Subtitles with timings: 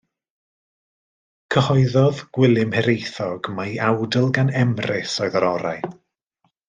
[1.55, 5.87] Cyhoeddodd Gwilym Hiraethog mai awdl gan Emrys oedd yr orau.